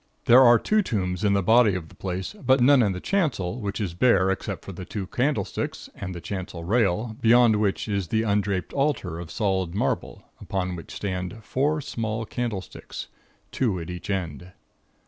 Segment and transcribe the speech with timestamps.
[0.25, 3.59] There are two tombs in the body of the place; but none in the chancel,
[3.61, 8.07] which is bare, except for the tall candlesticks, and the chancel rail, beyond which is
[8.07, 13.09] the undraped altar of solid marble, upon which stand four small candlesticks,
[13.51, 14.53] two at each end.